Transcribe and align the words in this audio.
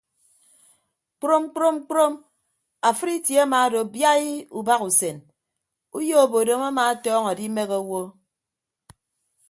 Kprom 1.19 1.43
kprom 1.53 1.75
kprom 1.87 2.13
afịd 2.89 3.13
itie 3.17 3.39
amaado 3.45 3.79
biaii 3.93 4.35
ubahasen 4.59 5.17
uyo 5.97 6.13
obodom 6.25 6.61
ama 6.69 6.81
atọñọ 6.91 7.27
adimehe 7.31 7.75
owo. 7.81 8.01